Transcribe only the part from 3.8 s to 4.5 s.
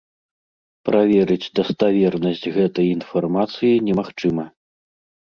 немагчыма.